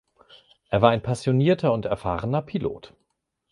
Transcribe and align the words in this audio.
Er 0.71 0.81
war 0.81 0.89
ein 0.89 1.03
passionierter 1.03 1.71
und 1.73 1.85
erfahrener 1.85 2.41
Pilot. 2.41 2.95